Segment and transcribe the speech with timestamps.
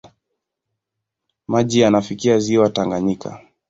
[1.47, 3.41] Maji yanafikia ziwa Tanganyika.